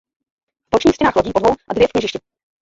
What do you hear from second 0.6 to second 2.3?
V bočních stěnách lodí po dvou a dvě v kněžišti.